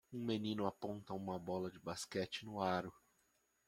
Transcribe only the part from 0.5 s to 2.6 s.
aponta uma bola de basquete no